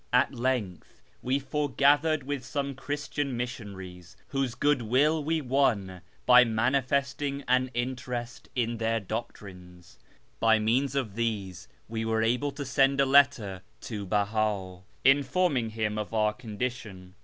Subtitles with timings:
[0.11, 7.69] At length we foregathered with some Christian missionaries, whose goodwill we won by manifesting an
[7.75, 9.99] interest in their doctrines.
[10.39, 15.99] By means of these we were able to send a letter to Beha, imforming him
[15.99, 17.13] of our condition.